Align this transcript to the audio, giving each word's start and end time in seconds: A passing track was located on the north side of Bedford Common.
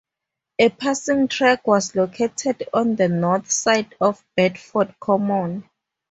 A 0.57 0.69
passing 0.71 1.27
track 1.27 1.67
was 1.67 1.93
located 1.95 2.67
on 2.73 2.95
the 2.95 3.07
north 3.07 3.51
side 3.51 3.93
of 4.01 4.25
Bedford 4.35 4.95
Common. 4.99 5.69